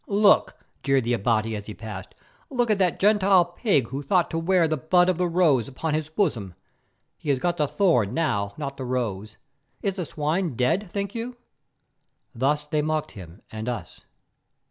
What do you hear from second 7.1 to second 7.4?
He has